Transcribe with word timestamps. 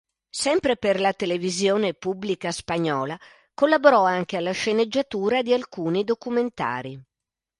Sempre 0.35 0.77
per 0.77 0.99
la 0.99 1.13
televisione 1.13 1.93
pubblica 1.93 2.49
spagnola, 2.49 3.15
collaborò 3.53 4.03
anche 4.03 4.35
alla 4.35 4.49
sceneggiatura 4.49 5.43
di 5.43 5.53
alcuni 5.53 6.03
documentari. 6.03 6.99